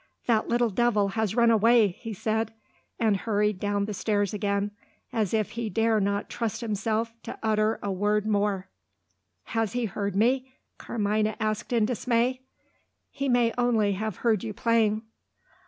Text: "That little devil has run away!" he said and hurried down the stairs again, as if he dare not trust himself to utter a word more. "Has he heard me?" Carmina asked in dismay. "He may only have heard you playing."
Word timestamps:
"That 0.25 0.47
little 0.49 0.71
devil 0.71 1.09
has 1.09 1.35
run 1.35 1.51
away!" 1.51 1.89
he 1.89 2.11
said 2.11 2.55
and 2.99 3.15
hurried 3.15 3.59
down 3.59 3.85
the 3.85 3.93
stairs 3.93 4.33
again, 4.33 4.71
as 5.13 5.31
if 5.31 5.51
he 5.51 5.69
dare 5.69 5.99
not 5.99 6.27
trust 6.27 6.61
himself 6.61 7.13
to 7.21 7.37
utter 7.43 7.77
a 7.83 7.91
word 7.91 8.25
more. 8.25 8.67
"Has 9.53 9.73
he 9.73 9.85
heard 9.85 10.15
me?" 10.15 10.53
Carmina 10.79 11.35
asked 11.39 11.71
in 11.71 11.85
dismay. 11.85 12.41
"He 13.11 13.29
may 13.29 13.53
only 13.59 13.91
have 13.91 14.15
heard 14.25 14.43
you 14.43 14.55
playing." 14.55 15.03